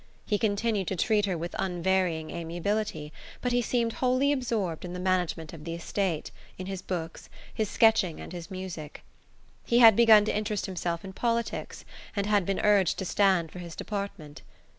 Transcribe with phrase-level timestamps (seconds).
[0.25, 4.99] He continued to treat her with unvarying amiability, but he seemed wholly absorbed in the
[4.99, 9.03] management of the estate, in his books, his sketching and his music.
[9.63, 11.85] He had begun to interest himself in politics
[12.15, 14.41] and had been urged to stand for his department.